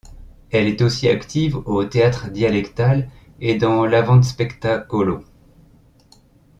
[0.49, 5.23] Elle est aussi active au théâtre dialectal et dans l'avanspettacolo.